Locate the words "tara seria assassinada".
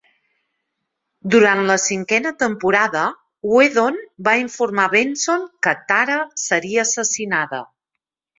5.93-7.63